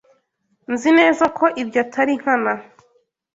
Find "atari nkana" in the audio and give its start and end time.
1.85-2.53